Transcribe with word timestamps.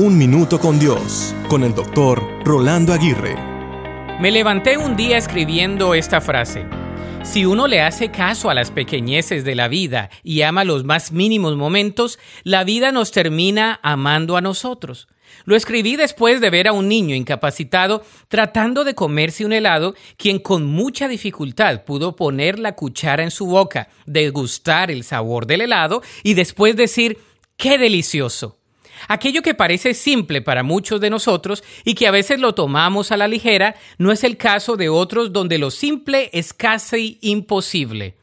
Un 0.00 0.16
Minuto 0.16 0.60
con 0.60 0.78
Dios, 0.78 1.34
con 1.48 1.64
el 1.64 1.74
doctor 1.74 2.22
Rolando 2.44 2.92
Aguirre. 2.92 3.34
Me 4.20 4.30
levanté 4.30 4.78
un 4.78 4.94
día 4.94 5.16
escribiendo 5.16 5.92
esta 5.92 6.20
frase. 6.20 6.66
Si 7.24 7.44
uno 7.44 7.66
le 7.66 7.80
hace 7.80 8.12
caso 8.12 8.48
a 8.48 8.54
las 8.54 8.70
pequeñeces 8.70 9.42
de 9.42 9.56
la 9.56 9.66
vida 9.66 10.08
y 10.22 10.42
ama 10.42 10.62
los 10.62 10.84
más 10.84 11.10
mínimos 11.10 11.56
momentos, 11.56 12.20
la 12.44 12.62
vida 12.62 12.92
nos 12.92 13.10
termina 13.10 13.80
amando 13.82 14.36
a 14.36 14.40
nosotros. 14.40 15.08
Lo 15.46 15.56
escribí 15.56 15.96
después 15.96 16.40
de 16.40 16.50
ver 16.50 16.68
a 16.68 16.72
un 16.72 16.86
niño 16.86 17.16
incapacitado 17.16 18.04
tratando 18.28 18.84
de 18.84 18.94
comerse 18.94 19.44
un 19.44 19.52
helado, 19.52 19.96
quien 20.16 20.38
con 20.38 20.64
mucha 20.64 21.08
dificultad 21.08 21.82
pudo 21.82 22.14
poner 22.14 22.60
la 22.60 22.76
cuchara 22.76 23.24
en 23.24 23.32
su 23.32 23.46
boca, 23.46 23.88
degustar 24.06 24.92
el 24.92 25.02
sabor 25.02 25.46
del 25.46 25.62
helado 25.62 26.02
y 26.22 26.34
después 26.34 26.76
decir, 26.76 27.18
¡qué 27.56 27.78
delicioso! 27.78 28.57
Aquello 29.08 29.42
que 29.42 29.54
parece 29.54 29.94
simple 29.94 30.42
para 30.42 30.62
muchos 30.62 31.00
de 31.00 31.10
nosotros 31.10 31.64
y 31.84 31.94
que 31.94 32.06
a 32.06 32.12
veces 32.12 32.38
lo 32.38 32.54
tomamos 32.54 33.10
a 33.10 33.16
la 33.16 33.26
ligera, 33.26 33.74
no 33.96 34.12
es 34.12 34.22
el 34.22 34.36
caso 34.36 34.76
de 34.76 34.90
otros 34.90 35.32
donde 35.32 35.58
lo 35.58 35.70
simple 35.70 36.30
es 36.32 36.52
casi 36.52 37.18
imposible. 37.22 38.14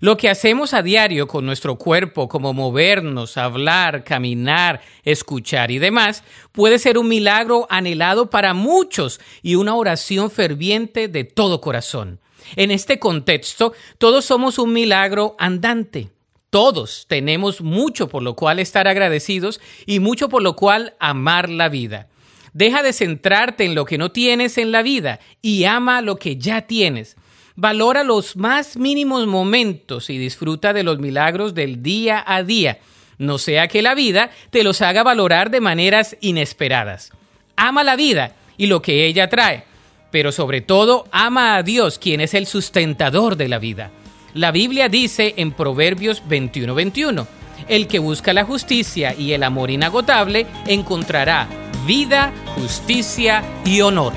Lo 0.00 0.16
que 0.16 0.30
hacemos 0.30 0.72
a 0.72 0.80
diario 0.80 1.28
con 1.28 1.44
nuestro 1.44 1.76
cuerpo, 1.76 2.26
como 2.26 2.54
movernos, 2.54 3.36
hablar, 3.36 4.02
caminar, 4.02 4.80
escuchar 5.04 5.70
y 5.70 5.78
demás, 5.78 6.24
puede 6.52 6.78
ser 6.78 6.96
un 6.96 7.06
milagro 7.06 7.66
anhelado 7.68 8.30
para 8.30 8.54
muchos 8.54 9.20
y 9.42 9.56
una 9.56 9.74
oración 9.74 10.30
ferviente 10.30 11.08
de 11.08 11.24
todo 11.24 11.60
corazón. 11.60 12.18
En 12.56 12.70
este 12.70 12.98
contexto, 12.98 13.74
todos 13.98 14.24
somos 14.24 14.58
un 14.58 14.72
milagro 14.72 15.36
andante. 15.38 16.08
Todos 16.50 17.06
tenemos 17.08 17.60
mucho 17.60 18.08
por 18.08 18.22
lo 18.22 18.34
cual 18.34 18.58
estar 18.58 18.88
agradecidos 18.88 19.60
y 19.86 20.00
mucho 20.00 20.28
por 20.28 20.42
lo 20.42 20.56
cual 20.56 20.94
amar 20.98 21.48
la 21.48 21.68
vida. 21.68 22.08
Deja 22.52 22.82
de 22.82 22.92
centrarte 22.92 23.64
en 23.64 23.76
lo 23.76 23.84
que 23.84 23.98
no 23.98 24.10
tienes 24.10 24.58
en 24.58 24.72
la 24.72 24.82
vida 24.82 25.20
y 25.40 25.64
ama 25.64 26.02
lo 26.02 26.16
que 26.16 26.36
ya 26.36 26.62
tienes. 26.62 27.16
Valora 27.54 28.02
los 28.02 28.36
más 28.36 28.76
mínimos 28.76 29.28
momentos 29.28 30.10
y 30.10 30.18
disfruta 30.18 30.72
de 30.72 30.82
los 30.82 30.98
milagros 30.98 31.54
del 31.54 31.82
día 31.82 32.24
a 32.26 32.42
día, 32.42 32.80
no 33.20 33.36
sea 33.36 33.68
que 33.68 33.82
la 33.82 33.94
vida 33.94 34.30
te 34.48 34.64
los 34.64 34.80
haga 34.80 35.02
valorar 35.02 35.50
de 35.50 35.60
maneras 35.60 36.16
inesperadas. 36.22 37.12
Ama 37.54 37.84
la 37.84 37.94
vida 37.94 38.34
y 38.56 38.66
lo 38.66 38.80
que 38.80 39.04
ella 39.04 39.28
trae, 39.28 39.64
pero 40.10 40.32
sobre 40.32 40.62
todo 40.62 41.04
ama 41.12 41.56
a 41.56 41.62
Dios, 41.62 41.98
quien 41.98 42.22
es 42.22 42.32
el 42.32 42.46
sustentador 42.46 43.36
de 43.36 43.48
la 43.48 43.58
vida. 43.58 43.90
La 44.34 44.52
Biblia 44.52 44.88
dice 44.88 45.34
en 45.36 45.52
Proverbios 45.52 46.22
21:21, 46.28 47.26
el 47.68 47.88
que 47.88 47.98
busca 47.98 48.32
la 48.32 48.44
justicia 48.44 49.14
y 49.14 49.32
el 49.32 49.42
amor 49.42 49.70
inagotable 49.70 50.46
encontrará 50.66 51.48
vida, 51.86 52.32
justicia 52.54 53.42
y 53.64 53.80
honor. 53.80 54.12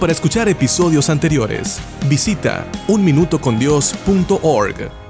Para 0.00 0.12
escuchar 0.12 0.48
episodios 0.48 1.08
anteriores, 1.08 1.80
visita 2.08 2.66
unminutocondios.org. 2.88 5.03